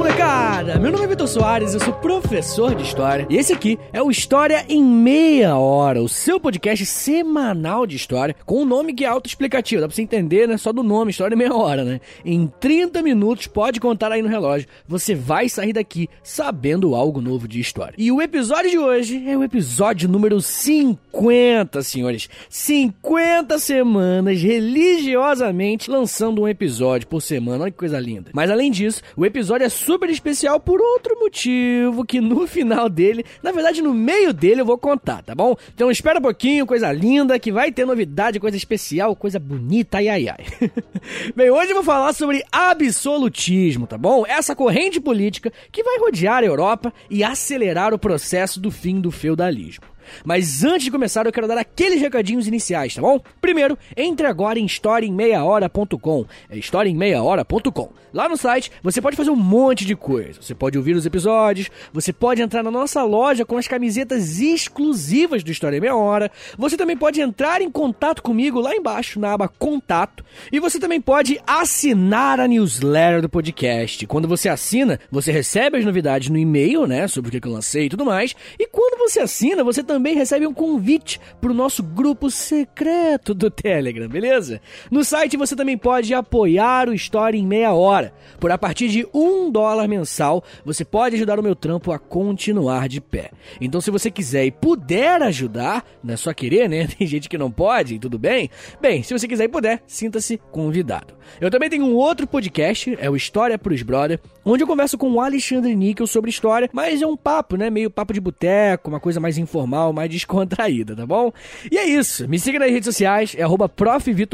[0.00, 0.78] molecada!
[0.78, 4.10] Meu nome é Vitor Soares, eu sou professor de História e esse aqui é o
[4.10, 9.08] História em Meia Hora, o seu podcast semanal de História com um nome que é
[9.08, 10.56] autoexplicativo, dá pra você entender, né?
[10.56, 12.00] Só do nome, História em Meia Hora, né?
[12.24, 17.46] Em 30 minutos, pode contar aí no relógio, você vai sair daqui sabendo algo novo
[17.46, 17.94] de História.
[17.98, 22.26] E o episódio de hoje é o episódio número 50, senhores.
[22.48, 28.30] 50 semanas religiosamente lançando um episódio por semana, olha que coisa linda.
[28.32, 33.24] Mas além disso, o episódio é super especial por outro motivo que no final dele,
[33.42, 35.56] na verdade no meio dele eu vou contar, tá bom?
[35.74, 40.08] Então espera um pouquinho, coisa linda, que vai ter novidade, coisa especial, coisa bonita, ai
[40.08, 40.46] ai ai.
[41.34, 44.24] Bem, hoje eu vou falar sobre absolutismo, tá bom?
[44.26, 49.10] Essa corrente política que vai rodear a Europa e acelerar o processo do fim do
[49.10, 49.84] feudalismo.
[50.24, 53.20] Mas antes de começar, eu quero dar aqueles recadinhos iniciais, tá bom?
[53.40, 56.26] Primeiro, entre agora em historiaemmeiahora.com.
[56.48, 57.90] É historiaemmeiahora.com.
[58.12, 60.42] Lá no site, você pode fazer um monte de coisa.
[60.42, 65.44] Você pode ouvir os episódios, você pode entrar na nossa loja com as camisetas exclusivas
[65.44, 66.30] do História em Meia Hora.
[66.58, 70.24] Você também pode entrar em contato comigo lá embaixo na aba Contato.
[70.50, 74.06] E você também pode assinar a newsletter do podcast.
[74.06, 77.86] Quando você assina, você recebe as novidades no e-mail, né, sobre o que eu lancei
[77.86, 78.34] e tudo mais.
[78.58, 83.50] E quando você assina, você também recebe um convite para o nosso grupo secreto do
[83.50, 84.60] Telegram, beleza?
[84.90, 88.12] No site você também pode apoiar o História em Meia Hora.
[88.38, 92.88] Por a partir de um dólar mensal, você pode ajudar o meu trampo a continuar
[92.88, 93.30] de pé.
[93.60, 96.86] Então, se você quiser e puder ajudar, não é só querer, né?
[96.98, 98.50] Tem gente que não pode, tudo bem?
[98.80, 101.14] Bem, se você quiser e puder, sinta-se convidado.
[101.40, 105.10] Eu também tenho um outro podcast, é o História pros Brother, onde eu converso com
[105.10, 107.70] o Alexandre Níquel sobre história, mas é um papo, né?
[107.70, 111.32] Meio papo de boteco, uma coisa mais informal, mais descontraída, tá bom?
[111.70, 112.28] E é isso.
[112.28, 113.70] Me siga nas redes sociais, é arroba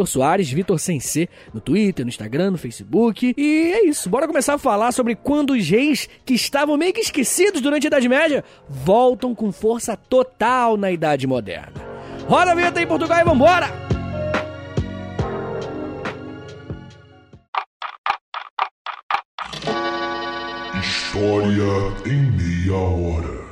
[0.07, 3.35] Soares, Vitor sem C, no Twitter, no Instagram, no Facebook.
[3.37, 4.11] E é isso.
[4.11, 7.89] Bora começar a falar sobre quando os reis que estavam meio que esquecidos durante a
[7.89, 11.73] Idade Média voltam com força total na Idade Moderna.
[12.29, 13.87] Roda a vinheta em Portugal e vambora!
[20.79, 23.46] História em meia hora.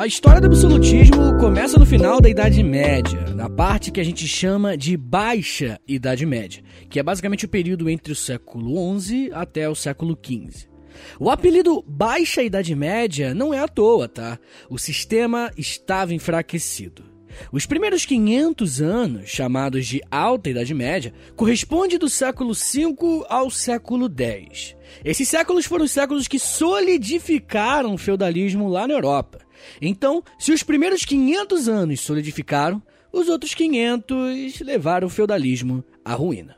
[0.00, 4.26] A história do absolutismo começa no final da Idade Média, na parte que a gente
[4.26, 9.68] chama de Baixa Idade Média, que é basicamente o período entre o século XI até
[9.68, 10.70] o século XV.
[11.18, 14.38] O apelido Baixa Idade Média não é à toa, tá?
[14.70, 17.04] O sistema estava enfraquecido.
[17.52, 22.96] Os primeiros 500 anos, chamados de Alta Idade Média, correspondem do século V
[23.28, 24.74] ao século X.
[25.04, 29.49] Esses séculos foram os séculos que solidificaram o feudalismo lá na Europa.
[29.80, 32.82] Então, se os primeiros 500 anos solidificaram,
[33.12, 36.56] os outros 500 levaram o feudalismo à ruína.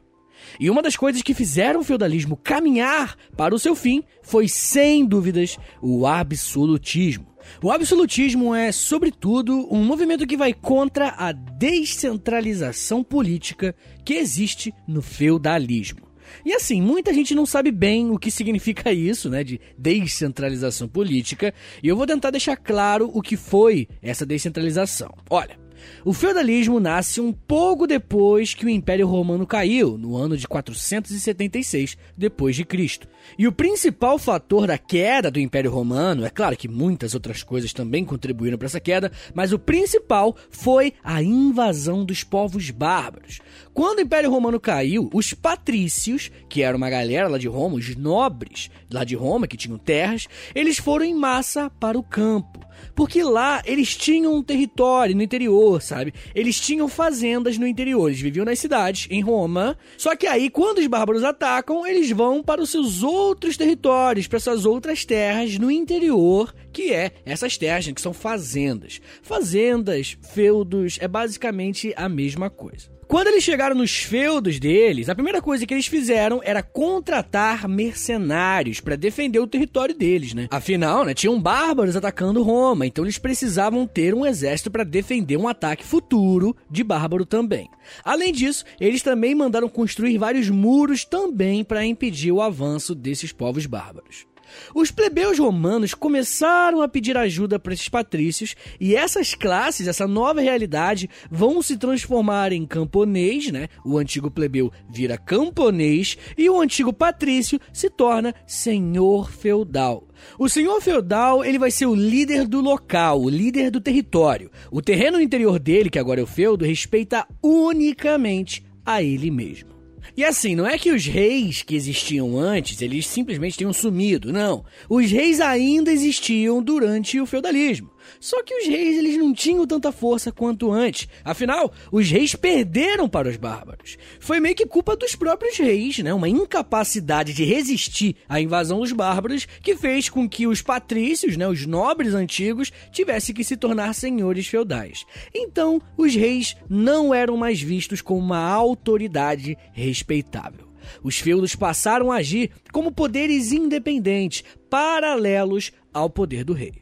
[0.58, 5.06] E uma das coisas que fizeram o feudalismo caminhar para o seu fim foi, sem
[5.06, 7.26] dúvidas, o absolutismo.
[7.62, 13.74] O absolutismo é, sobretudo, um movimento que vai contra a descentralização política
[14.04, 16.11] que existe no feudalismo.
[16.44, 21.53] E assim, muita gente não sabe bem o que significa isso, né, de descentralização política,
[21.82, 25.15] e eu vou tentar deixar claro o que foi essa descentralização.
[25.31, 25.61] Olha,
[26.04, 31.97] o feudalismo nasce um pouco depois que o Império Romano caiu, no ano de 476
[32.16, 33.09] depois de Cristo.
[33.38, 37.72] E o principal fator da queda do Império Romano, é claro que muitas outras coisas
[37.72, 43.41] também contribuíram para essa queda, mas o principal foi a invasão dos povos bárbaros.
[43.72, 47.94] Quando o Império Romano caiu, os patrícios, que era uma galera lá de Roma, os
[47.97, 52.60] nobres lá de Roma que tinham terras, eles foram em massa para o campo
[52.94, 56.12] porque lá eles tinham um território no interior, sabe?
[56.34, 59.76] Eles tinham fazendas no interior, eles viviam nas cidades, em Roma.
[59.96, 64.40] Só que aí, quando os bárbaros atacam, eles vão para os seus outros territórios, para
[64.40, 69.00] suas outras terras no interior, que é essas terras que são fazendas.
[69.22, 72.91] Fazendas, feudos, é basicamente a mesma coisa.
[73.12, 78.81] Quando eles chegaram nos feudos deles, a primeira coisa que eles fizeram era contratar mercenários
[78.81, 80.49] para defender o território deles, né?
[80.50, 85.47] Afinal, né, tinham bárbaros atacando Roma, então eles precisavam ter um exército para defender um
[85.47, 87.69] ataque futuro de bárbaro também.
[88.03, 93.67] Além disso, eles também mandaram construir vários muros também para impedir o avanço desses povos
[93.67, 94.31] bárbaros.
[94.75, 100.40] Os plebeus romanos começaram a pedir ajuda para esses patrícios e essas classes, essa nova
[100.40, 103.69] realidade, vão se transformar em camponês, né?
[103.84, 110.06] O antigo plebeu vira camponês e o antigo patrício se torna senhor feudal.
[110.38, 114.50] O senhor feudal, ele vai ser o líder do local, o líder do território.
[114.70, 119.71] O terreno interior dele, que agora é o feudo, respeita unicamente a ele mesmo.
[120.17, 124.64] E assim, não é que os reis que existiam antes, eles simplesmente tenham sumido, não.
[124.88, 127.91] Os reis ainda existiam durante o feudalismo.
[128.22, 131.08] Só que os reis eles não tinham tanta força quanto antes.
[131.24, 133.98] Afinal, os reis perderam para os bárbaros.
[134.20, 136.14] Foi meio que culpa dos próprios reis, né?
[136.14, 141.48] Uma incapacidade de resistir à invasão dos bárbaros que fez com que os patrícios, né,
[141.48, 145.04] os nobres antigos, tivessem que se tornar senhores feudais.
[145.34, 150.68] Então, os reis não eram mais vistos como uma autoridade respeitável.
[151.02, 156.81] Os feudos passaram a agir como poderes independentes, paralelos ao poder do rei.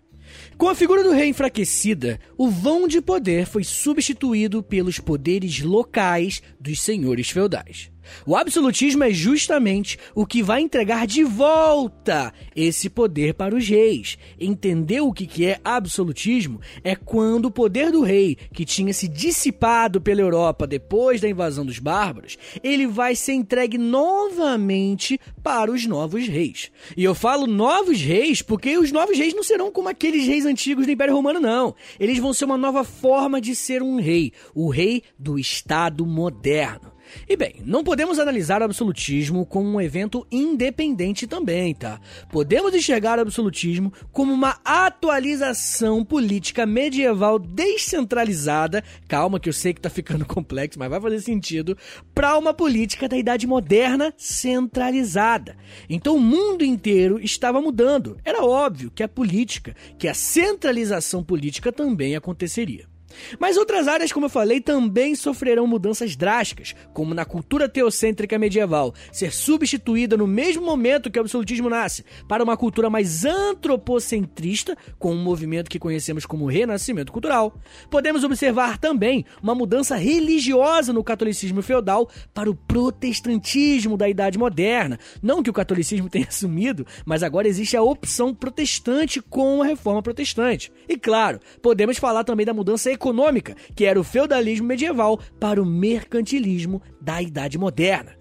[0.57, 6.43] Com a figura do rei enfraquecida, o vão de poder foi substituído pelos poderes locais
[6.59, 7.91] dos senhores feudais.
[8.27, 14.19] O absolutismo é justamente o que vai entregar de volta esse poder para os reis.
[14.39, 20.01] Entender o que é absolutismo é quando o poder do rei, que tinha se dissipado
[20.01, 26.27] pela Europa depois da invasão dos bárbaros, ele vai ser entregue novamente para os novos
[26.27, 26.71] reis.
[26.97, 30.87] E eu falo novos reis porque os novos reis não serão como aqueles reis antigos
[30.87, 31.75] do Império Romano, não.
[31.99, 36.90] Eles vão ser uma nova forma de ser um rei, o rei do Estado moderno.
[37.29, 42.01] E bem, não podemos analisar o absolutismo como um evento independente também, tá?
[42.31, 49.81] Podemos enxergar o absolutismo como uma atualização política medieval descentralizada, calma que eu sei que
[49.81, 51.77] tá ficando complexo, mas vai fazer sentido,
[52.15, 55.57] para uma política da idade moderna centralizada.
[55.89, 58.19] Então o mundo inteiro estava mudando.
[58.25, 62.90] Era óbvio que a política, que a centralização política também aconteceria.
[63.39, 68.95] Mas outras áreas, como eu falei, também sofrerão mudanças drásticas, como na cultura teocêntrica medieval,
[69.13, 75.13] ser substituída no mesmo momento que o absolutismo nasce, para uma cultura mais antropocentrista, com
[75.13, 77.55] um movimento que conhecemos como renascimento cultural.
[77.91, 84.99] Podemos observar também uma mudança religiosa no catolicismo feudal para o protestantismo da Idade Moderna.
[85.23, 90.03] Não que o catolicismo tenha sumido, mas agora existe a opção protestante com a reforma
[90.03, 90.73] protestante.
[90.89, 95.65] E claro, podemos falar também da mudança econômica, que era o feudalismo medieval, para o
[95.65, 98.15] mercantilismo da Idade Moderna.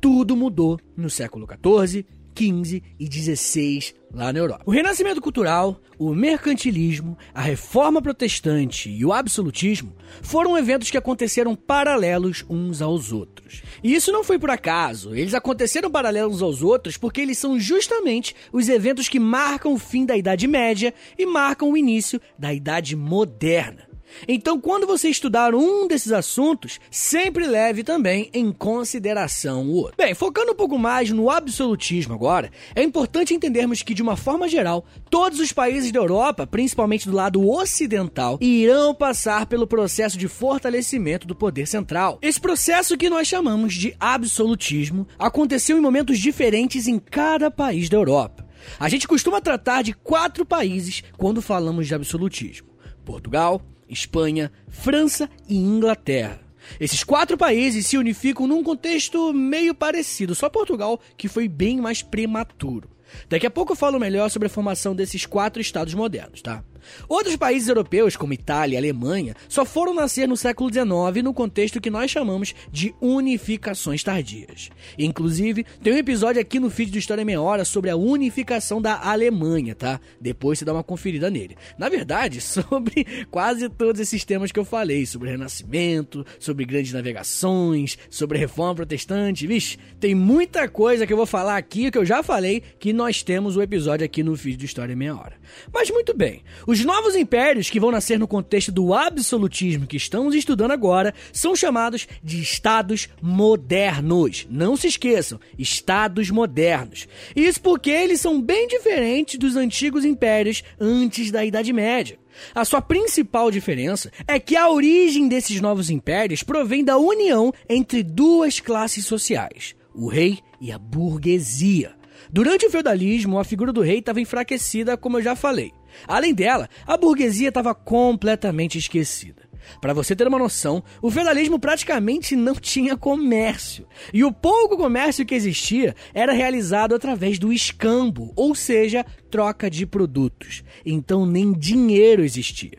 [0.00, 4.62] Tudo mudou no século XIV, XV e XVI lá na Europa.
[4.64, 11.54] O renascimento cultural, o mercantilismo, a reforma protestante e o absolutismo foram eventos que aconteceram
[11.54, 13.62] paralelos uns aos outros.
[13.82, 18.34] E isso não foi por acaso, eles aconteceram paralelos aos outros porque eles são justamente
[18.52, 22.96] os eventos que marcam o fim da Idade Média e marcam o início da Idade
[22.96, 23.89] Moderna.
[24.28, 29.94] Então, quando você estudar um desses assuntos, sempre leve também em consideração o outro.
[29.96, 34.48] Bem, focando um pouco mais no absolutismo agora, é importante entendermos que, de uma forma
[34.48, 40.28] geral, todos os países da Europa, principalmente do lado ocidental, irão passar pelo processo de
[40.28, 42.18] fortalecimento do poder central.
[42.22, 47.96] Esse processo que nós chamamos de absolutismo aconteceu em momentos diferentes em cada país da
[47.96, 48.46] Europa.
[48.78, 52.68] A gente costuma tratar de quatro países quando falamos de absolutismo:
[53.04, 56.40] Portugal, Espanha, França e Inglaterra.
[56.78, 62.02] Esses quatro países se unificam num contexto meio parecido, só Portugal que foi bem mais
[62.02, 62.88] prematuro.
[63.28, 66.62] Daqui a pouco eu falo melhor sobre a formação desses quatro estados modernos, tá?
[67.08, 71.80] Outros países europeus, como Itália e Alemanha, só foram nascer no século XIX no contexto
[71.80, 74.70] que nós chamamos de unificações tardias.
[74.98, 79.00] Inclusive, tem um episódio aqui no feed do História Meia Hora sobre a unificação da
[79.00, 80.00] Alemanha, tá?
[80.20, 81.56] Depois você dá uma conferida nele.
[81.78, 87.98] Na verdade, sobre quase todos esses temas que eu falei, sobre Renascimento, sobre grandes navegações,
[88.08, 92.22] sobre reforma protestante, vixe, tem muita coisa que eu vou falar aqui, que eu já
[92.22, 95.34] falei, que nós temos o episódio aqui no feed do História Meia Hora.
[95.72, 100.36] Mas muito bem, os novos impérios que vão nascer no contexto do absolutismo que estamos
[100.36, 104.46] estudando agora são chamados de estados modernos.
[104.48, 107.08] Não se esqueçam, estados modernos.
[107.34, 112.20] Isso porque eles são bem diferentes dos antigos impérios antes da Idade Média.
[112.54, 118.04] A sua principal diferença é que a origem desses novos impérios provém da união entre
[118.04, 121.96] duas classes sociais, o rei e a burguesia.
[122.32, 125.72] Durante o feudalismo, a figura do rei estava enfraquecida, como eu já falei.
[126.06, 129.50] Além dela, a burguesia estava completamente esquecida.
[129.80, 133.86] Para você ter uma noção, o feudalismo praticamente não tinha comércio.
[134.12, 139.86] E o pouco comércio que existia era realizado através do escambo, ou seja, troca de
[139.86, 140.64] produtos.
[140.84, 142.78] Então nem dinheiro existia.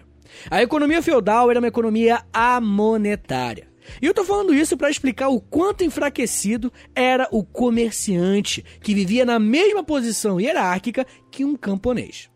[0.49, 3.69] A economia feudal era uma economia amonetária.
[4.01, 9.25] E eu tô falando isso para explicar o quanto enfraquecido era o comerciante que vivia
[9.25, 12.29] na mesma posição hierárquica que um camponês.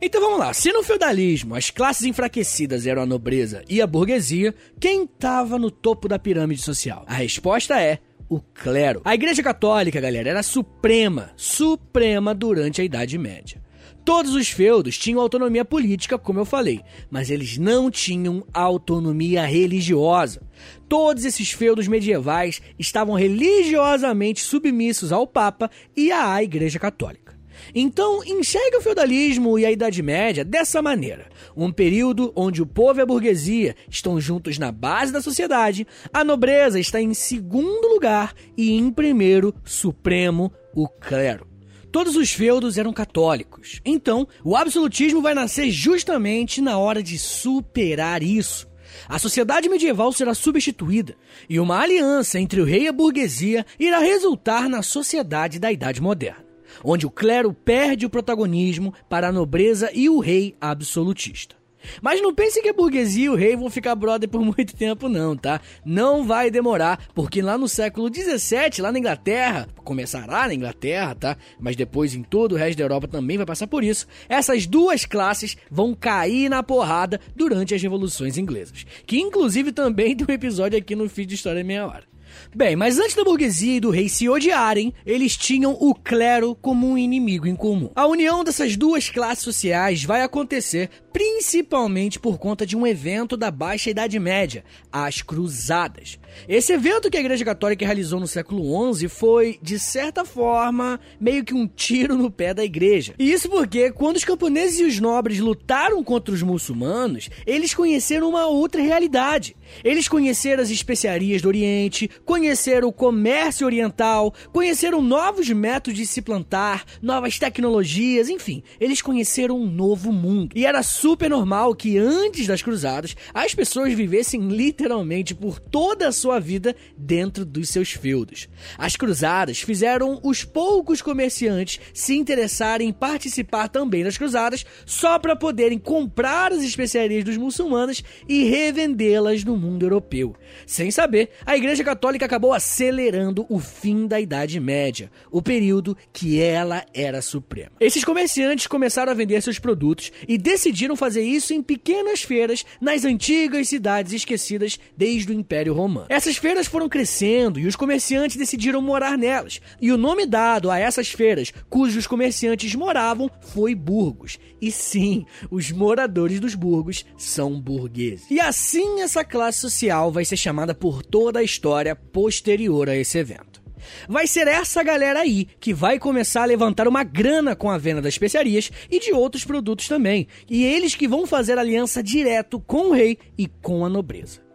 [0.00, 4.54] Então vamos lá, se no feudalismo as classes enfraquecidas eram a nobreza e a burguesia,
[4.80, 7.04] quem estava no topo da pirâmide social?
[7.06, 9.00] A resposta é o clero.
[9.04, 13.62] A Igreja Católica, galera, era suprema, suprema durante a Idade Média.
[14.04, 16.80] Todos os feudos tinham autonomia política, como eu falei,
[17.10, 20.40] mas eles não tinham autonomia religiosa.
[20.88, 27.27] Todos esses feudos medievais estavam religiosamente submissos ao Papa e à Igreja Católica.
[27.74, 33.00] Então, enxergue o feudalismo e a Idade Média dessa maneira: um período onde o povo
[33.00, 38.34] e a burguesia estão juntos na base da sociedade, a nobreza está em segundo lugar
[38.56, 41.46] e em primeiro, supremo, o clero.
[41.90, 43.80] Todos os feudos eram católicos.
[43.84, 48.68] Então, o absolutismo vai nascer justamente na hora de superar isso.
[49.08, 51.14] A sociedade medieval será substituída
[51.48, 56.00] e uma aliança entre o rei e a burguesia irá resultar na sociedade da Idade
[56.00, 56.47] Moderna
[56.84, 61.58] onde o clero perde o protagonismo para a nobreza e o rei absolutista.
[62.02, 65.08] Mas não pense que a burguesia e o rei vão ficar brother por muito tempo,
[65.08, 65.60] não, tá?
[65.84, 71.36] Não vai demorar, porque lá no século 17, lá na Inglaterra, começará na Inglaterra, tá?
[71.58, 74.06] Mas depois em todo o resto da Europa também vai passar por isso.
[74.28, 80.26] Essas duas classes vão cair na porrada durante as revoluções inglesas, que inclusive também tem
[80.28, 82.07] um episódio aqui no feed de História Meia Hora.
[82.54, 86.88] Bem, mas antes da burguesia e do rei se odiarem, eles tinham o clero como
[86.88, 87.90] um inimigo em comum.
[87.94, 93.50] A união dessas duas classes sociais vai acontecer principalmente por conta de um evento da
[93.50, 96.18] Baixa Idade Média, as Cruzadas.
[96.48, 101.44] Esse evento que a Igreja Católica realizou no século XI foi, de certa forma, meio
[101.44, 103.14] que um tiro no pé da Igreja.
[103.18, 108.28] E isso porque, quando os camponeses e os nobres lutaram contra os muçulmanos, eles conheceram
[108.28, 109.56] uma outra realidade.
[109.82, 116.22] Eles conheceram as especiarias do Oriente, conheceram o comércio oriental, conheceram novos métodos de se
[116.22, 120.52] plantar, novas tecnologias, enfim, eles conheceram um novo mundo.
[120.54, 126.12] E era super normal que antes das cruzadas as pessoas vivessem literalmente por toda a
[126.12, 128.48] sua vida dentro dos seus feudos.
[128.78, 135.34] As cruzadas fizeram os poucos comerciantes se interessarem em participar também das cruzadas só para
[135.34, 140.36] poderem comprar as especiarias dos muçulmanos e revendê-las no mundo europeu.
[140.64, 146.40] Sem saber, a Igreja Católica acabou acelerando o fim da Idade Média, o período que
[146.40, 147.72] ela era suprema.
[147.80, 153.04] Esses comerciantes começaram a vender seus produtos e decidiram fazer isso em pequenas feiras nas
[153.04, 156.06] antigas cidades esquecidas desde o Império Romano.
[156.10, 160.78] Essas feiras foram crescendo e os comerciantes decidiram morar nelas, e o nome dado a
[160.78, 164.38] essas feiras cujos comerciantes moravam foi Burgos.
[164.60, 168.26] E sim, os moradores dos burgos são burgueses.
[168.30, 173.16] E assim essa classe social vai ser chamada por toda a história posterior a esse
[173.16, 173.62] evento.
[174.08, 178.02] Vai ser essa galera aí que vai começar a levantar uma grana com a venda
[178.02, 180.26] das especiarias e de outros produtos também.
[180.50, 184.47] E eles que vão fazer aliança direto com o rei e com a nobreza.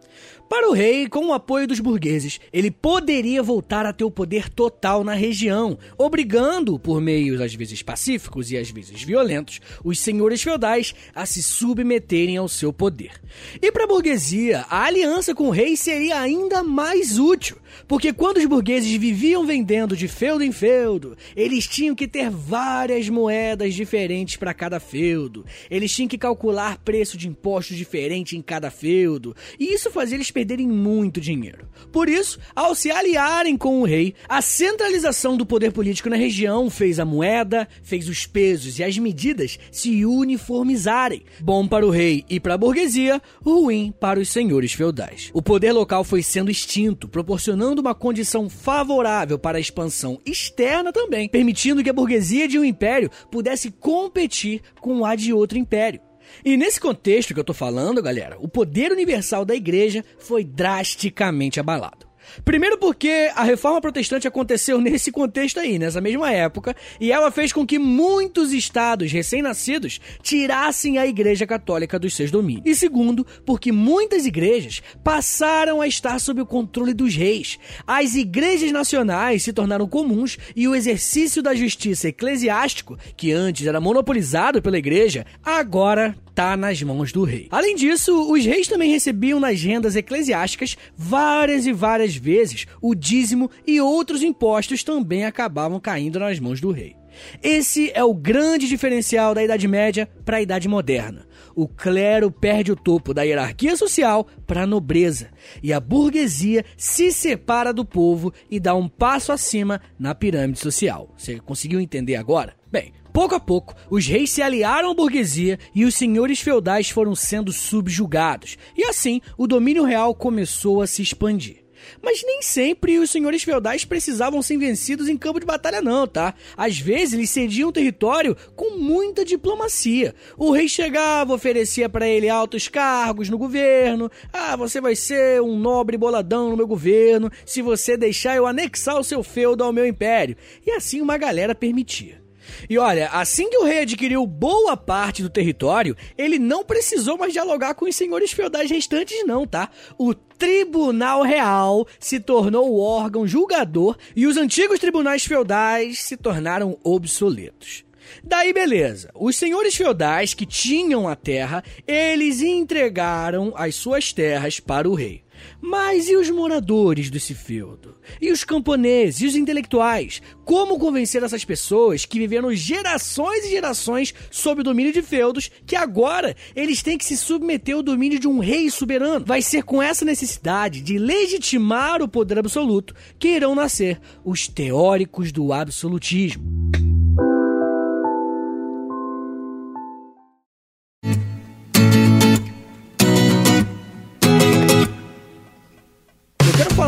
[0.54, 4.48] Para o rei, com o apoio dos burgueses, ele poderia voltar a ter o poder
[4.48, 10.40] total na região, obrigando, por meios às vezes pacíficos e às vezes violentos, os senhores
[10.40, 13.20] feudais a se submeterem ao seu poder.
[13.60, 17.56] E para a burguesia, a aliança com o rei seria ainda mais útil,
[17.88, 23.08] porque quando os burgueses viviam vendendo de feudo em feudo, eles tinham que ter várias
[23.08, 28.70] moedas diferentes para cada feudo, eles tinham que calcular preço de impostos diferente em cada
[28.70, 30.30] feudo, e isso fazia eles
[30.68, 31.68] muito dinheiro.
[31.92, 36.68] Por isso, ao se aliarem com o rei, a centralização do poder político na região
[36.68, 41.22] fez a moeda, fez os pesos e as medidas se uniformizarem.
[41.40, 45.30] Bom para o rei e para a burguesia, ruim para os senhores feudais.
[45.32, 51.28] O poder local foi sendo extinto, proporcionando uma condição favorável para a expansão externa também,
[51.28, 56.00] permitindo que a burguesia de um império pudesse competir com a de outro império.
[56.44, 61.60] E nesse contexto que eu tô falando, galera, o poder universal da igreja foi drasticamente
[61.60, 62.06] abalado.
[62.44, 67.52] Primeiro porque a reforma protestante aconteceu nesse contexto aí, nessa mesma época, e ela fez
[67.52, 72.64] com que muitos estados recém-nascidos tirassem a igreja católica dos seus domínios.
[72.64, 77.58] E segundo, porque muitas igrejas passaram a estar sob o controle dos reis.
[77.86, 83.80] As igrejas nacionais se tornaram comuns e o exercício da justiça eclesiástico, que antes era
[83.80, 87.46] monopolizado pela igreja, agora tá nas mãos do rei.
[87.50, 93.50] Além disso, os reis também recebiam nas rendas eclesiásticas várias e várias vezes o dízimo
[93.66, 96.96] e outros impostos também acabavam caindo nas mãos do rei.
[97.42, 101.26] Esse é o grande diferencial da Idade Média para a Idade Moderna.
[101.54, 105.30] O clero perde o topo da hierarquia social para a nobreza,
[105.62, 111.14] e a burguesia se separa do povo e dá um passo acima na pirâmide social.
[111.16, 112.54] Você conseguiu entender agora?
[112.72, 117.14] Bem, pouco a pouco, os reis se aliaram à burguesia e os senhores feudais foram
[117.14, 121.63] sendo subjugados, e assim o domínio real começou a se expandir.
[122.02, 126.34] Mas nem sempre os senhores feudais precisavam ser vencidos em campo de batalha, não, tá?
[126.56, 130.14] Às vezes eles cediam território com muita diplomacia.
[130.36, 134.10] O rei chegava, oferecia para ele altos cargos no governo.
[134.32, 138.98] Ah, você vai ser um nobre boladão no meu governo se você deixar eu anexar
[138.98, 140.36] o seu feudo ao meu império.
[140.66, 142.24] E assim uma galera permitia.
[142.68, 147.32] E olha, assim que o rei adquiriu boa parte do território, ele não precisou mais
[147.32, 149.70] dialogar com os senhores feudais restantes, não, tá?
[149.98, 156.78] O Tribunal Real se tornou o órgão julgador e os antigos tribunais feudais se tornaram
[156.82, 157.84] obsoletos.
[158.22, 164.88] Daí beleza, os senhores feudais que tinham a terra, eles entregaram as suas terras para
[164.88, 165.23] o rei.
[165.60, 167.96] Mas e os moradores desse feudo?
[168.20, 169.20] E os camponeses?
[169.20, 170.20] E os intelectuais?
[170.44, 175.76] Como convencer essas pessoas que viveram gerações e gerações sob o domínio de feudos que
[175.76, 179.24] agora eles têm que se submeter ao domínio de um rei soberano?
[179.24, 185.32] Vai ser com essa necessidade de legitimar o poder absoluto que irão nascer os teóricos
[185.32, 186.83] do absolutismo.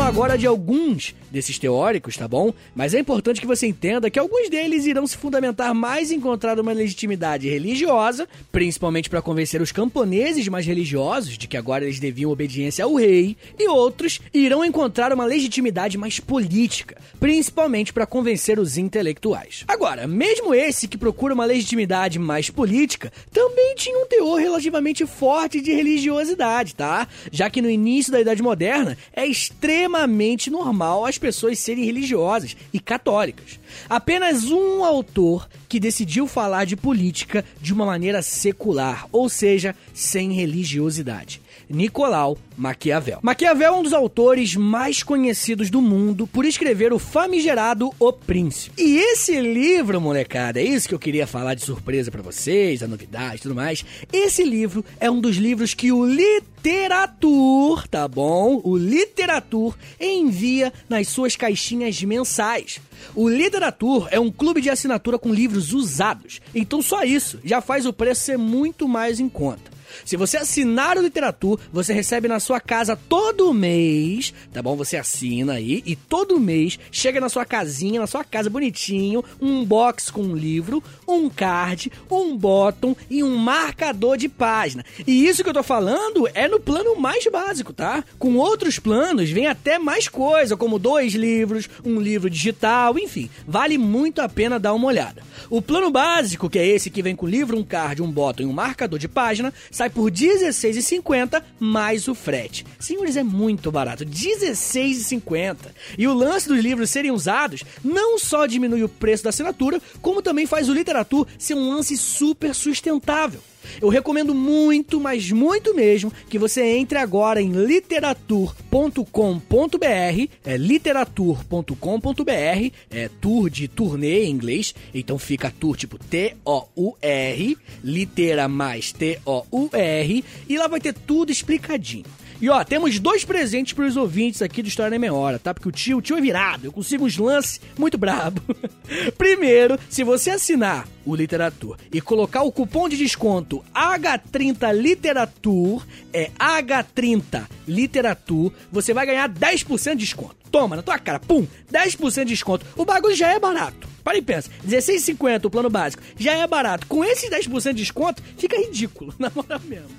[0.07, 2.53] Agora de alguns desses teóricos, tá bom?
[2.73, 6.57] Mas é importante que você entenda que alguns deles irão se fundamentar mais em encontrar
[6.61, 12.31] uma legitimidade religiosa, principalmente para convencer os camponeses mais religiosos de que agora eles deviam
[12.31, 18.77] obediência ao rei, e outros irão encontrar uma legitimidade mais política, principalmente para convencer os
[18.77, 19.65] intelectuais.
[19.67, 25.59] Agora, mesmo esse que procura uma legitimidade mais política, também tinha um teor relativamente forte
[25.59, 27.09] de religiosidade, tá?
[27.29, 32.55] Já que no início da Idade Moderna é extremamente extremamente normal as pessoas serem religiosas
[32.71, 33.59] e católicas.
[33.89, 40.31] Apenas um autor que decidiu falar de política de uma maneira secular, ou seja, sem
[40.31, 41.41] religiosidade.
[41.69, 43.19] Nicolau Maquiavel.
[43.21, 48.81] Maquiavel é um dos autores mais conhecidos do mundo por escrever o famigerado O Príncipe.
[48.81, 52.87] E esse livro, molecada, é isso que eu queria falar de surpresa para vocês, a
[52.87, 53.85] novidade e tudo mais.
[54.11, 58.59] Esse livro é um dos livros que o Literatur, tá bom?
[58.63, 62.79] O Literatur envia nas suas caixinhas mensais.
[63.13, 67.85] O Literatur é um clube de assinatura com livros usados, então só isso já faz
[67.85, 69.76] o preço ser muito mais em conta.
[70.05, 74.75] Se você assinar o Literatura, você recebe na sua casa todo mês, tá bom?
[74.75, 79.63] Você assina aí e todo mês chega na sua casinha, na sua casa bonitinho, um
[79.63, 84.85] box com um livro, um card, um bottom e um marcador de página.
[85.05, 88.03] E isso que eu tô falando é no plano mais básico, tá?
[88.19, 93.77] Com outros planos vem até mais coisa, como dois livros, um livro digital, enfim, vale
[93.77, 95.21] muito a pena dar uma olhada.
[95.49, 98.45] O plano básico, que é esse que vem com livro, um card, um bottom e
[98.45, 102.65] um marcador de página, sai por R$16,50 mais o frete.
[102.79, 105.55] Senhores, é muito barato, R$16,50.
[105.95, 110.23] E o lance dos livros serem usados não só diminui o preço da assinatura, como
[110.23, 113.39] também faz o literatura ser um lance super sustentável.
[113.81, 123.09] Eu recomendo muito, mas muito mesmo, que você entre agora em literatur.com.br, é literatur.com.br, é
[123.21, 130.67] tour de turnê em inglês, então fica tour tipo T-O-U-R, litera mais T-O-U-R, e lá
[130.67, 132.05] vai ter tudo explicadinho.
[132.39, 135.53] E ó, temos dois presentes para os ouvintes aqui do História na Meia Hora, tá?
[135.53, 138.41] Porque o tio, o tio é virado, eu consigo uns lances muito brabo.
[139.17, 146.29] Primeiro, se você assinar o Literatur e colocar o cupom de desconto H30 Literatur, é
[146.37, 150.35] H30 Literatur, você vai ganhar 10% de desconto.
[150.51, 152.65] Toma, na tua cara, pum, 10% de desconto.
[152.75, 153.87] O bagulho já é barato.
[154.07, 156.87] Para e pensa, R$16,50 o plano básico já é barato.
[156.87, 159.89] Com esses 10% de desconto, fica ridículo, na moral mesmo.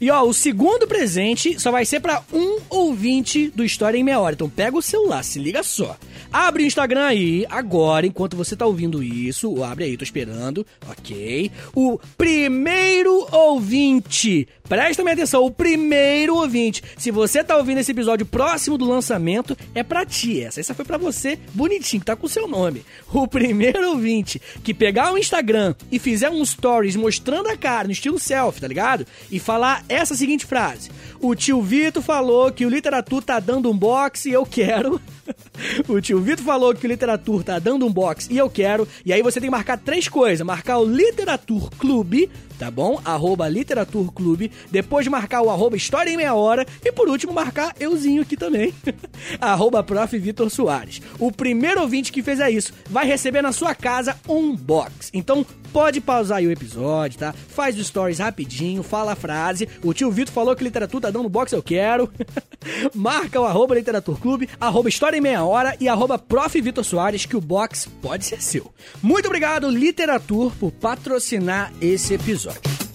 [0.00, 4.20] E ó, o segundo presente só vai ser para um ouvinte do História em Meia
[4.20, 4.34] Hora.
[4.34, 5.98] Então pega o celular, se liga só.
[6.32, 9.62] Abre o Instagram aí, agora, enquanto você tá ouvindo isso.
[9.62, 10.66] Abre aí, tô esperando.
[10.88, 11.50] Ok.
[11.74, 14.48] O primeiro ouvinte.
[14.68, 16.82] Presta minha atenção, o primeiro ouvinte.
[16.98, 20.60] Se você tá ouvindo esse episódio próximo do lançamento, é pra ti essa.
[20.60, 22.84] Essa foi para você, bonitinho, que tá com o seu nome.
[23.12, 23.57] O primeiro
[23.88, 28.60] ouvinte que pegar o Instagram e fizer um stories mostrando a cara no estilo selfie,
[28.60, 29.06] tá ligado?
[29.30, 30.90] E falar essa seguinte frase:
[31.20, 35.00] O tio Vitor falou que o literatura tá dando um boxe e eu quero.
[35.88, 38.86] o tio Vitor falou que o Literatur tá dando um box e eu quero.
[39.04, 43.00] E aí você tem que marcar três coisas: marcar o Literatur Clube, tá bom?
[43.04, 44.50] Arroba Literatur Clube.
[44.70, 46.66] Depois marcar o arroba História em Meia Hora.
[46.84, 48.74] E por último, marcar euzinho aqui também.
[49.40, 50.18] arroba Prof.
[50.18, 51.00] Vitor Soares.
[51.18, 55.10] O primeiro ouvinte que fizer isso vai receber na sua casa um box.
[55.14, 57.32] Então pode pausar aí o episódio, tá?
[57.32, 59.68] Faz o stories rapidinho, fala a frase.
[59.82, 62.10] O tio Vitor falou que literatura tá dando box, eu quero.
[62.94, 64.18] Marca o arroba Literatur
[64.60, 66.60] arroba História em Meia Hora e arroba Prof.
[66.60, 68.72] Vitor Soares, que o box pode ser seu.
[69.02, 72.87] Muito obrigado, Literatur, por patrocinar esse episódio.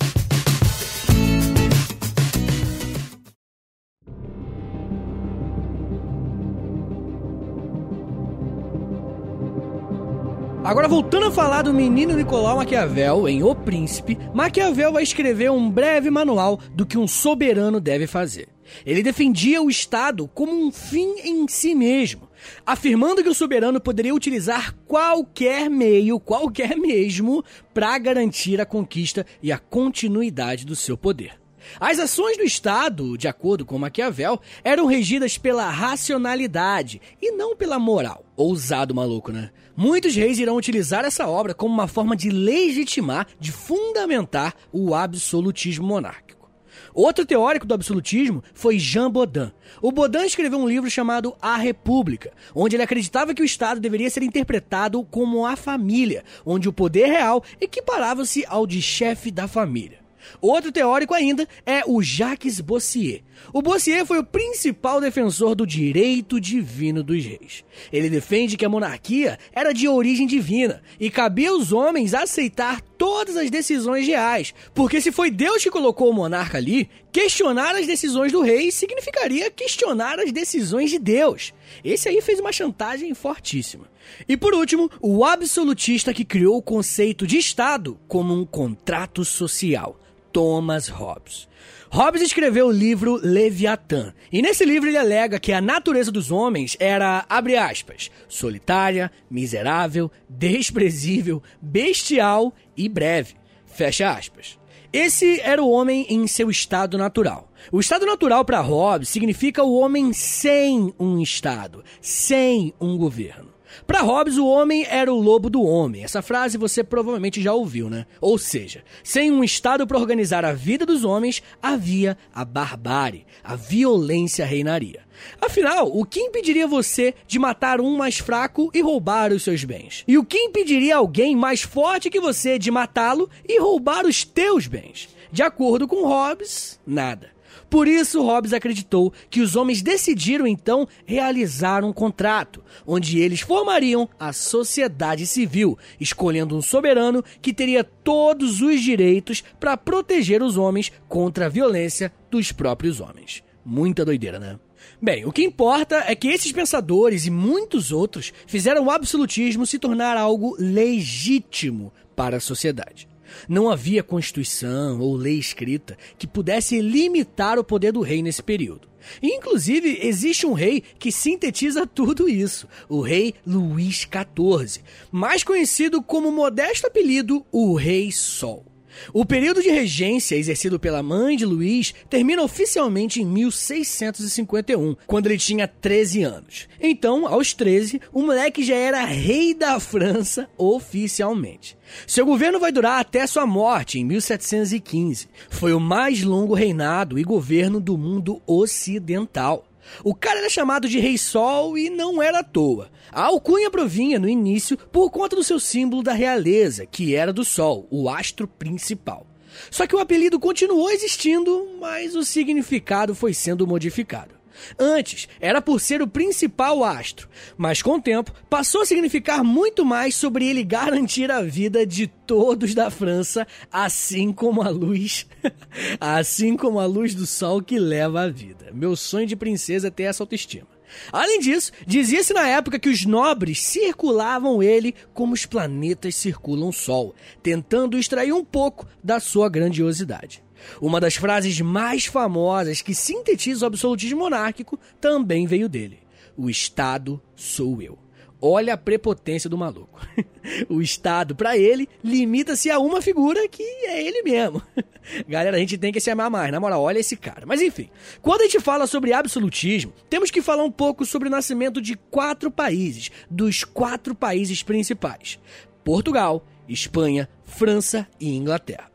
[10.63, 15.69] Agora, voltando a falar do menino Nicolau Maquiavel em O Príncipe, Maquiavel vai escrever um
[15.69, 18.47] breve manual do que um soberano deve fazer.
[18.85, 22.29] Ele defendia o Estado como um fim em si mesmo,
[22.65, 29.51] afirmando que o soberano poderia utilizar qualquer meio, qualquer mesmo, para garantir a conquista e
[29.51, 31.33] a continuidade do seu poder.
[31.77, 37.77] As ações do Estado, de acordo com Maquiavel, eram regidas pela racionalidade e não pela
[37.77, 38.25] moral.
[38.35, 39.51] Ousado maluco, né?
[39.75, 45.87] Muitos reis irão utilizar essa obra como uma forma de legitimar, de fundamentar o absolutismo
[45.87, 46.49] monárquico.
[46.93, 49.51] Outro teórico do absolutismo foi Jean Baudin.
[49.81, 54.09] O Baudin escreveu um livro chamado A República, onde ele acreditava que o Estado deveria
[54.11, 60.02] ser interpretado como a família, onde o poder real equiparava-se ao de chefe da família.
[60.41, 63.21] Outro teórico ainda é o Jacques Bossier.
[63.51, 67.63] O Bossier foi o principal defensor do direito divino dos reis.
[67.91, 73.35] Ele defende que a monarquia era de origem divina e cabia aos homens aceitar todas
[73.35, 78.31] as decisões reais, porque se foi Deus que colocou o monarca ali, questionar as decisões
[78.31, 81.53] do rei significaria questionar as decisões de Deus.
[81.83, 83.89] Esse aí fez uma chantagem fortíssima.
[84.27, 89.99] E por último, o absolutista que criou o conceito de Estado como um contrato social.
[90.33, 91.47] Thomas Hobbes.
[91.91, 96.75] Hobbes escreveu o livro Leviatã, e nesse livro ele alega que a natureza dos homens
[96.79, 103.35] era, abre aspas, solitária, miserável, desprezível, bestial e breve.
[103.67, 104.57] Fecha aspas.
[104.91, 107.51] Esse era o homem em seu estado natural.
[107.71, 113.53] O estado natural para Hobbes significa o homem sem um estado, sem um governo.
[113.85, 116.03] Para Hobbes, o homem era o lobo do homem.
[116.03, 118.05] Essa frase você provavelmente já ouviu, né?
[118.21, 123.55] Ou seja, sem um Estado para organizar a vida dos homens, havia a barbárie, a
[123.55, 125.01] violência reinaria.
[125.39, 130.03] Afinal, o que impediria você de matar um mais fraco e roubar os seus bens?
[130.07, 134.67] E o que impediria alguém mais forte que você de matá-lo e roubar os teus
[134.67, 135.09] bens?
[135.31, 137.31] De acordo com Hobbes, nada.
[137.73, 144.07] Por isso, Hobbes acreditou que os homens decidiram então realizar um contrato, onde eles formariam
[144.19, 150.91] a sociedade civil, escolhendo um soberano que teria todos os direitos para proteger os homens
[151.09, 153.43] contra a violência dos próprios homens.
[153.65, 154.59] Muita doideira, né?
[155.01, 159.79] Bem, o que importa é que esses pensadores e muitos outros fizeram o absolutismo se
[159.79, 163.07] tornar algo legítimo para a sociedade.
[163.47, 168.87] Não havia constituição ou lei escrita que pudesse limitar o poder do rei nesse período.
[169.21, 176.31] Inclusive, existe um rei que sintetiza tudo isso, o rei Luís XIV, mais conhecido como
[176.31, 178.72] modesto apelido o Rei Sol.
[179.13, 185.37] O período de regência exercido pela mãe de Luís termina oficialmente em 1651, quando ele
[185.37, 186.67] tinha 13 anos.
[186.79, 191.77] Então, aos 13, o moleque já era rei da França oficialmente.
[192.07, 195.27] Seu governo vai durar até sua morte em 1715.
[195.49, 199.65] Foi o mais longo reinado e governo do mundo ocidental.
[200.03, 202.89] O cara era chamado de Rei Sol e não era à toa.
[203.11, 207.43] A alcunha provinha no início por conta do seu símbolo da realeza, que era do
[207.43, 209.27] Sol, o astro principal.
[209.69, 214.42] Só que o apelido continuou existindo, mas o significado foi sendo modificado.
[214.77, 219.85] Antes, era por ser o principal astro, mas com o tempo passou a significar muito
[219.85, 225.25] mais sobre ele garantir a vida de todos da França, assim como a luz,
[225.99, 228.71] assim como a luz do sol que leva a vida.
[228.73, 230.73] Meu sonho de princesa é ter essa autoestima.
[231.11, 236.73] Além disso, dizia-se na época que os nobres circulavam ele como os planetas circulam o
[236.73, 240.43] Sol, tentando extrair um pouco da sua grandiosidade.
[240.81, 245.99] Uma das frases mais famosas que sintetiza o absolutismo monárquico também veio dele:
[246.37, 247.97] O Estado sou eu.
[248.45, 250.05] Olha a prepotência do maluco.
[250.67, 254.61] o Estado, para ele, limita-se a uma figura que é ele mesmo.
[255.25, 257.45] Galera, a gente tem que se amar mais, na moral, olha esse cara.
[257.45, 257.89] Mas enfim,
[258.21, 261.95] quando a gente fala sobre absolutismo, temos que falar um pouco sobre o nascimento de
[261.95, 265.39] quatro países, dos quatro países principais:
[265.81, 268.92] Portugal, Espanha, França e Inglaterra.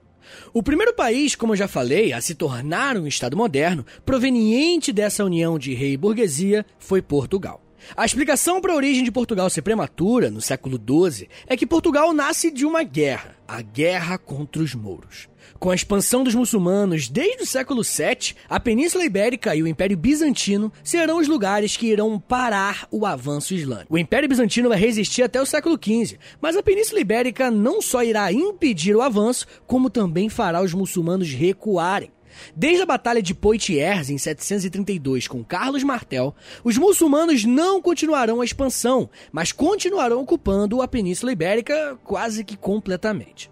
[0.52, 5.24] O primeiro país, como eu já falei, a se tornar um Estado moderno, proveniente dessa
[5.24, 7.67] união de rei e burguesia, foi Portugal.
[7.96, 12.12] A explicação para a origem de Portugal ser prematura, no século XII, é que Portugal
[12.12, 15.28] nasce de uma guerra, a Guerra contra os Mouros.
[15.58, 19.96] Com a expansão dos muçulmanos desde o século VII, a Península Ibérica e o Império
[19.96, 23.92] Bizantino serão os lugares que irão parar o avanço islâmico.
[23.92, 28.04] O Império Bizantino vai resistir até o século XV, mas a Península Ibérica não só
[28.04, 32.10] irá impedir o avanço, como também fará os muçulmanos recuarem.
[32.54, 38.44] Desde a Batalha de Poitiers, em 732, com Carlos Martel, os muçulmanos não continuarão a
[38.44, 43.50] expansão, mas continuarão ocupando a Península Ibérica quase que completamente.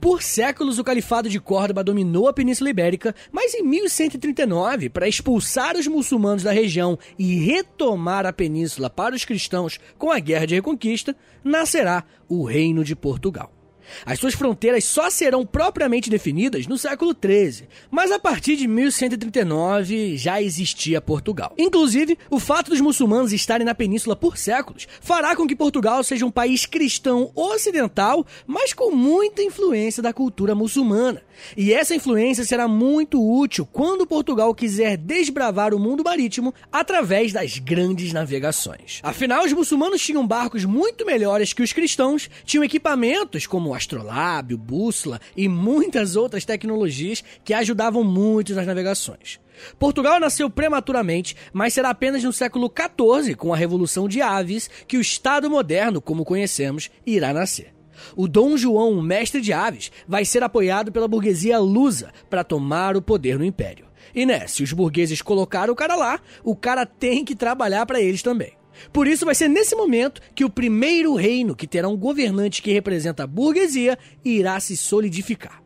[0.00, 5.76] Por séculos, o Califado de Córdoba dominou a Península Ibérica, mas em 1139, para expulsar
[5.76, 10.54] os muçulmanos da região e retomar a península para os cristãos com a Guerra de
[10.54, 13.57] Reconquista, nascerá o Reino de Portugal.
[14.04, 20.16] As suas fronteiras só serão propriamente definidas no século XIII, mas a partir de 1139
[20.16, 21.54] já existia Portugal.
[21.58, 26.26] Inclusive, o fato dos muçulmanos estarem na península por séculos fará com que Portugal seja
[26.26, 31.22] um país cristão ocidental, mas com muita influência da cultura muçulmana.
[31.56, 37.58] E essa influência será muito útil quando Portugal quiser desbravar o mundo marítimo através das
[37.58, 39.00] grandes navegações.
[39.02, 45.18] Afinal, os muçulmanos tinham barcos muito melhores que os cristãos, tinham equipamentos como astrolábio, bússola
[45.34, 49.40] e muitas outras tecnologias que ajudavam muito nas navegações.
[49.78, 54.96] Portugal nasceu prematuramente, mas será apenas no século XIV, com a Revolução de Aves, que
[54.96, 57.72] o Estado moderno, como conhecemos, irá nascer.
[58.14, 63.02] O Dom João, mestre de aves, vai ser apoiado pela burguesia lusa para tomar o
[63.02, 63.86] poder no império.
[64.14, 68.00] E né, se os burgueses colocaram o cara lá, o cara tem que trabalhar para
[68.00, 68.52] eles também.
[68.92, 72.72] Por isso vai ser nesse momento que o primeiro reino, que terá um governante que
[72.72, 75.62] representa a burguesia, irá se solidificar.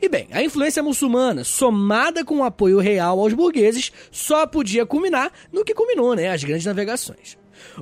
[0.00, 5.30] E bem, a influência muçulmana, somada com o apoio real aos burgueses, só podia culminar
[5.52, 6.30] no que culminou, né?
[6.30, 7.36] As grandes navegações.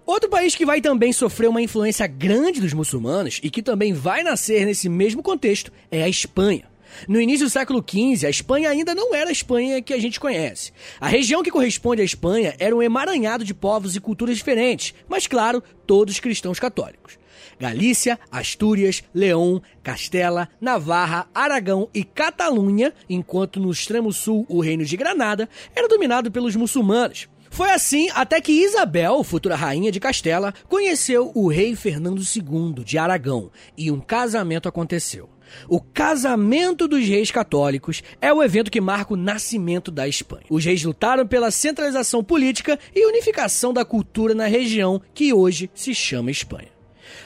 [0.06, 4.22] Outro país que vai também sofrer uma influência grande dos muçulmanos e que também vai
[4.22, 6.73] nascer nesse mesmo contexto é a Espanha.
[7.08, 10.20] No início do século XV, a Espanha ainda não era a Espanha que a gente
[10.20, 10.72] conhece.
[11.00, 15.26] A região que corresponde à Espanha era um emaranhado de povos e culturas diferentes, mas
[15.26, 17.18] claro, todos cristãos católicos.
[17.58, 24.96] Galícia, Astúrias, Leão, Castela, Navarra, Aragão e Catalunha, enquanto no extremo sul o reino de
[24.96, 27.28] Granada era dominado pelos muçulmanos.
[27.50, 32.98] Foi assim até que Isabel, futura rainha de Castela, conheceu o rei Fernando II de
[32.98, 35.28] Aragão e um casamento aconteceu.
[35.68, 40.44] O casamento dos reis católicos é o evento que marca o nascimento da Espanha.
[40.50, 45.94] Os reis lutaram pela centralização política e unificação da cultura na região que hoje se
[45.94, 46.73] chama Espanha.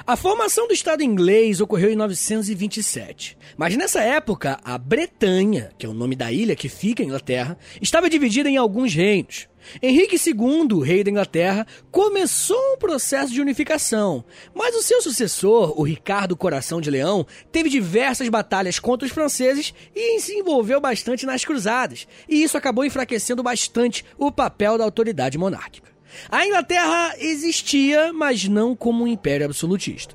[0.07, 5.88] A formação do Estado inglês ocorreu em 927, mas nessa época a Bretanha, que é
[5.88, 9.48] o nome da ilha que fica em Inglaterra, estava dividida em alguns reinos.
[9.83, 14.24] Henrique II, rei da Inglaterra, começou um processo de unificação,
[14.55, 19.74] mas o seu sucessor, o Ricardo Coração de Leão, teve diversas batalhas contra os franceses
[19.94, 25.37] e se envolveu bastante nas cruzadas, e isso acabou enfraquecendo bastante o papel da autoridade
[25.37, 25.97] monárquica.
[26.30, 30.14] A Inglaterra existia, mas não como um império absolutista.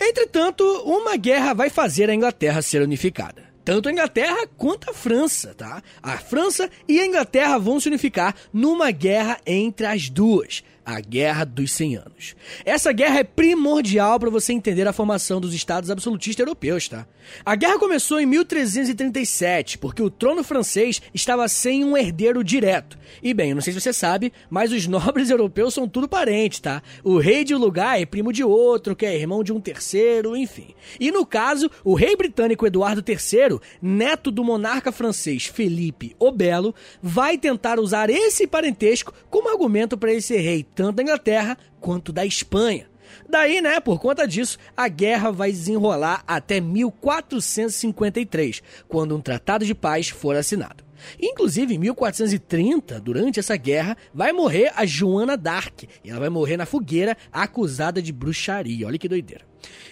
[0.00, 3.48] Entretanto, uma guerra vai fazer a Inglaterra ser unificada.
[3.64, 5.82] Tanto a Inglaterra quanto a França, tá?
[6.02, 11.44] A França e a Inglaterra vão se unificar numa guerra entre as duas, a Guerra
[11.44, 12.34] dos 100 Anos.
[12.64, 17.06] Essa guerra é primordial para você entender a formação dos estados absolutistas europeus, tá?
[17.44, 22.96] A guerra começou em 1337, porque o trono francês estava sem um herdeiro direto.
[23.22, 26.60] E bem, eu não sei se você sabe, mas os nobres europeus são tudo parentes,
[26.60, 26.82] tá?
[27.04, 30.34] O rei de um lugar é primo de outro, que é irmão de um terceiro,
[30.34, 30.74] enfim.
[30.98, 36.74] E no caso, o rei britânico Eduardo III, neto do monarca francês Felipe o Belo,
[37.02, 42.12] vai tentar usar esse parentesco como argumento para ele ser rei tanto da Inglaterra quanto
[42.12, 42.88] da Espanha.
[43.28, 49.74] Daí, né, por conta disso, a guerra vai desenrolar até 1453, quando um tratado de
[49.74, 50.87] paz for assinado.
[51.20, 55.88] Inclusive, em 1430, durante essa guerra, vai morrer a Joana d'Arc.
[56.04, 58.86] E ela vai morrer na fogueira, acusada de bruxaria.
[58.86, 59.46] Olha que doideira.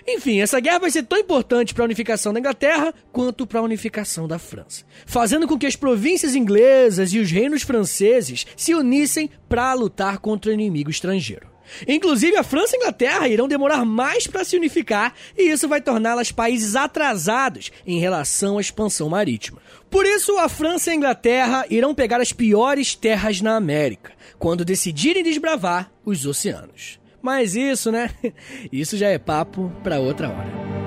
[0.07, 3.63] Enfim, essa guerra vai ser tão importante para a unificação da Inglaterra quanto para a
[3.63, 9.29] unificação da França, fazendo com que as províncias inglesas e os reinos franceses se unissem
[9.49, 11.57] para lutar contra o inimigo estrangeiro.
[11.87, 15.81] Inclusive, a França e a Inglaterra irão demorar mais para se unificar e isso vai
[15.81, 19.61] torná-las países atrasados em relação à expansão marítima.
[19.91, 24.65] Por isso, a França e a Inglaterra irão pegar as piores terras na América quando
[24.65, 26.99] decidirem desbravar os oceanos.
[27.23, 28.11] Mas isso, né?
[28.71, 30.86] Isso já é papo para outra hora.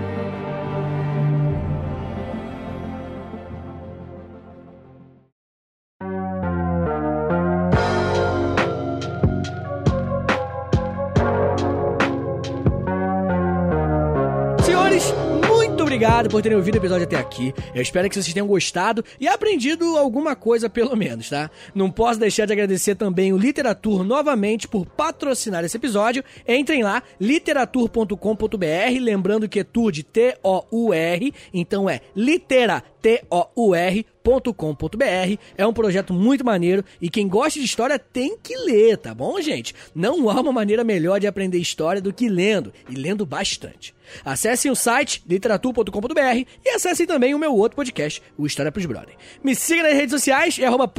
[15.99, 17.53] Obrigado por terem ouvido o episódio até aqui.
[17.75, 21.51] Eu espero que vocês tenham gostado e aprendido alguma coisa, pelo menos, tá?
[21.75, 26.23] Não posso deixar de agradecer também o Literatur novamente por patrocinar esse episódio.
[26.47, 34.05] Entrem lá, literatur.com.br, lembrando que é tour de T-O-U-R, então é litera, T-O-U-R
[34.53, 39.13] com.br É um projeto muito maneiro e quem gosta de história tem que ler, tá
[39.13, 39.73] bom, gente?
[39.95, 43.95] Não há uma maneira melhor de aprender história do que lendo, e lendo bastante.
[44.23, 49.15] Acessem o site literatura.com.br e acessem também o meu outro podcast, o História pros Brother.
[49.43, 50.91] Me siga nas redes sociais, é arroba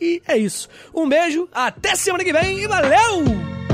[0.00, 0.68] e é isso.
[0.94, 3.65] Um beijo, até semana que vem e valeu!